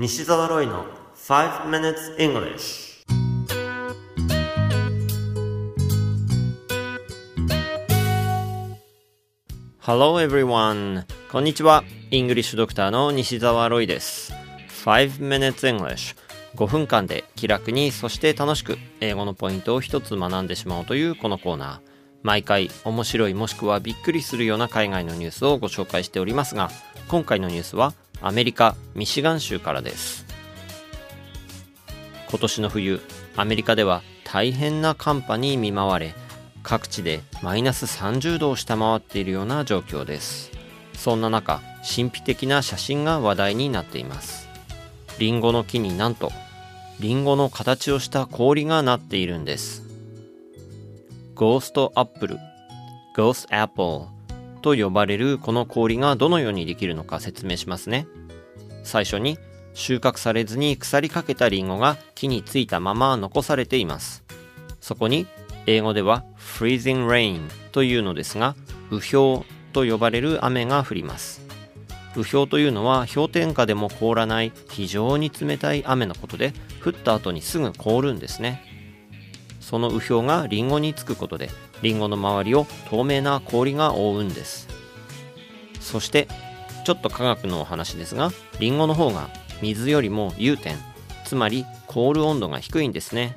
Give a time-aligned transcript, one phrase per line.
[0.00, 0.84] 西澤ロイの
[1.16, 3.04] 5 minutes English
[9.80, 11.82] Hello everyone こんにちは。
[12.12, 14.32] イングリッシュドクターの西澤ロイです。
[14.84, 16.16] 5 minutes English
[16.54, 21.88] 5分間で気楽にそして楽しく英語のポイントを一つ学んでしまおうというこのコーナー。
[22.22, 26.70] 毎回面白いもしくはびっくりするような海外のニュースをご紹介しておりますが
[27.08, 30.26] 今回のニュースはアメリカミシガン州からです。
[32.28, 33.00] 今年の冬
[33.34, 36.14] アメリカでは大変な寒波に見舞われ
[36.62, 40.50] 各地でマイナス30度を下回っているような状況です。
[40.92, 44.46] そんな中神秘的な写真が話題になっています。
[45.18, 46.30] リンゴの木になんと
[47.00, 49.82] リンゴの形をした氷がなっているんです。
[51.34, 52.36] ゴーストアップル
[53.16, 54.17] ゴーストアップル
[54.68, 58.06] と呼ばれるこの氷がどのようにできるのか説明しますね。
[58.82, 59.38] 最初に
[59.72, 64.24] 収穫されずに腐りかけたリンゴが木についたまま残されています。
[64.82, 65.26] そこに
[65.66, 68.56] 英語では freezing rain というのですが
[68.90, 71.40] 雨氷と呼ばれる雨が降ります。
[72.14, 76.52] 雨氷というのは氷点下でも凍らない非常に冷たい雨のことで
[76.84, 78.62] 降った後にすぐ凍るんですね。
[79.60, 81.48] その雨氷がリンゴにつくことで
[81.82, 84.68] リンゴの周りを透明な氷が覆うんです。
[85.80, 86.28] そして
[86.84, 89.28] ちょっと科学のお話ですがリンゴの方が
[89.62, 90.76] 水よりも融点
[91.24, 93.36] つまり凍る温度が低いんですね。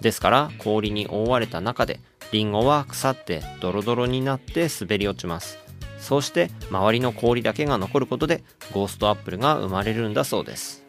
[0.00, 2.00] ですから氷に覆われた中で
[2.32, 5.58] リンゴは腐ってドロドロになって滑り落ちます。
[5.98, 10.82] そうして周りの氷だけが残ることでゴーストアップルが生まれるんだそうです。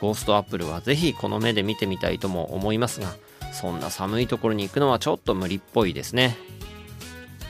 [0.00, 3.14] ゴーストアップルはぜひこの目で見てみたいとも思いますが
[3.52, 6.36] そんな寒いところに行くのはちょっと無理っぽいですね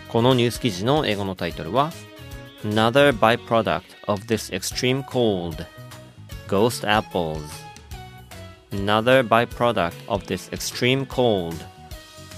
[0.08, 1.92] このニュース記事の英語のタイトルは
[2.64, 5.66] Another byproduct of this extreme cold
[6.48, 7.42] Ghost apples
[8.72, 11.54] Another byproduct of this extreme cold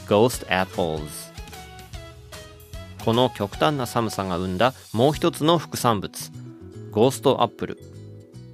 [0.07, 1.33] Ghost apples
[3.05, 6.31] この極端な寒さが生んだもう一つの副産物
[6.93, 7.79] ゴーストアップル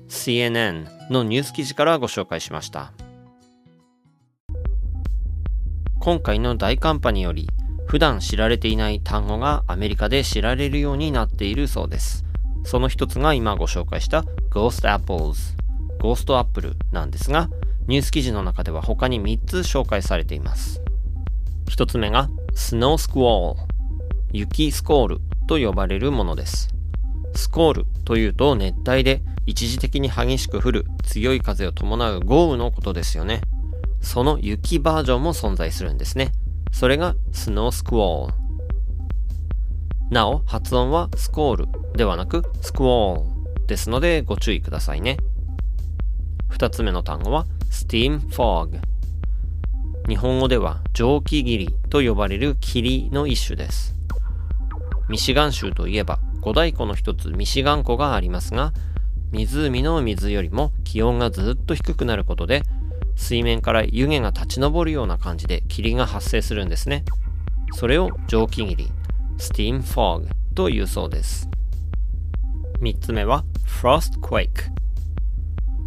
[0.09, 2.93] CNN のニュース記事からご紹介しました
[6.09, 7.51] 今回の大寒波により
[7.87, 12.25] 普段知られていない単語がアメリカで知られるようになっているそうです。
[12.65, 15.55] その一つが今ご紹介した Ghost Apples
[16.01, 17.51] ゴーストアップルなんですが
[17.89, 20.81] ニュース記事の中では他に3つ紹介されています。
[21.67, 23.57] 1つ目が Snow Squall
[24.33, 26.71] 雪スコールと呼ばれるものです。
[27.35, 33.43] スコールというと熱帯で一時的に激しく降る強い風を伴う豪雨のことですよね。
[34.01, 36.33] その雪バージョンも存在するんですね。
[36.73, 38.35] それがスノースクォール。
[40.11, 45.19] なお発音はスコールではなくスクォールですのでご注意くださいね。
[46.49, 48.81] 二つ目の単語は steam fog
[50.09, 53.95] 日本語では蒸気霧と呼ばれる霧の一種です。
[55.09, 58.73] ミシガン州といえば五大湖の一つミシガン湖がありますが
[59.33, 62.63] 湖の水よりも気温がずっと低くなることで
[63.19, 67.05] 水面から湯気が立ち上るような感じで霧が発生するんですね。
[67.73, 68.91] それを蒸気霧
[69.37, 71.51] steam fog というそうです。
[72.81, 74.71] 3つ目は frost quake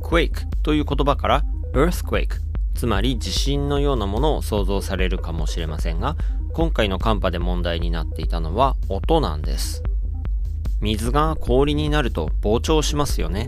[0.02, 1.44] quake という言葉から
[1.74, 2.42] earthquake
[2.76, 6.18] つまり地震のようなものを想像されるかもしれませんが
[6.54, 9.82] 今回の寒波で問題になっていたのは音なんです。
[10.82, 13.48] 水が氷になると膨張しますよね。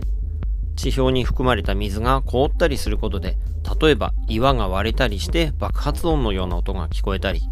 [0.76, 3.36] 地表に含まれた水が凍ったりすることで
[3.80, 7.42] 例えば岩が割れたりして爆発音のような音が聞こえたり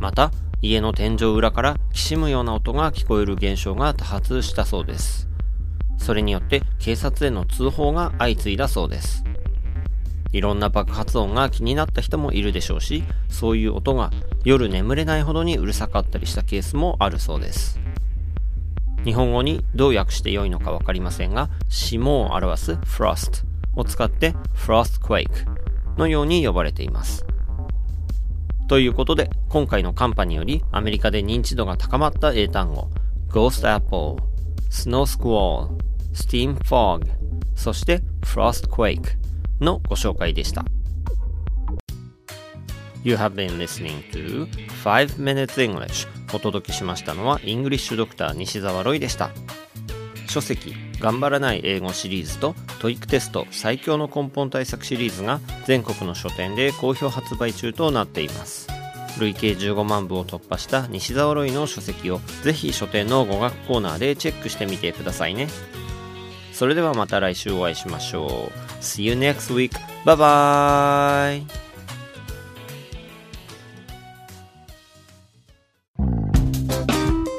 [0.00, 0.30] また
[0.64, 5.28] 家の天井裏からきしむような音が聞こえる現象が多発したそうです。
[5.98, 9.24] それによって警察への通報が相次いだそうです。
[10.32, 14.10] いろんな爆発音が気になった人もいるでしょうしそういう音が
[14.44, 17.78] 夜眠れないほどにうるさかったりしたケースもあるそうです。
[19.04, 23.44] 日本語にどう訳して良いのか分かりませんが霜を表す frost
[23.76, 25.28] を使って frostquake
[25.98, 27.24] のように呼ばれています
[28.66, 32.88] ということで今回の寒波によりアメリカで認知度が高まった英単語
[33.28, 34.22] Ghost Apple
[34.70, 35.76] Snow Squall
[36.14, 37.06] Steam Fog
[37.54, 39.16] そして Frostquake
[39.60, 40.64] のご紹介でした
[43.02, 44.48] You have been listening to
[44.82, 49.30] 5 Minutes English お届けしましたのはイングリッシュドクター西澤ロイでした。
[50.28, 58.68] 書籍頑張らない英語シリーズと TOEIC テスト最強の根本対策シリーズが全国の書店で好評発売中となっています。
[59.18, 65.48] 累計15万部を突破した西澤ロイの書籍をぜひ書店の語学コーナーでチェックしてみてくださいね。
[66.52, 68.28] それではまた来週お会いしましょう。
[68.80, 69.70] See you next week.
[70.04, 71.43] Bye bye.